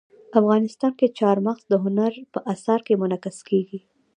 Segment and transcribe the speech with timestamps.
[0.39, 3.79] افغانستان کې چار مغز د هنر په اثار کې منعکس کېږي.